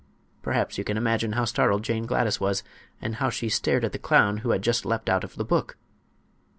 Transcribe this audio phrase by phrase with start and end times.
[0.41, 2.63] Perhaps you can imagine how startled Jane Gladys was,
[3.03, 5.77] and how she stared at the clown who had just leaped out of the book.